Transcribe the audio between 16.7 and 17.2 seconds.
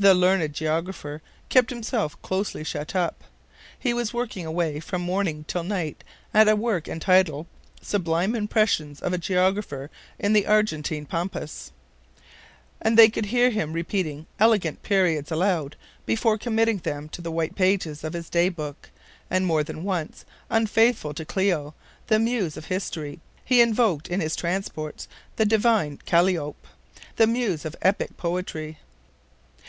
them to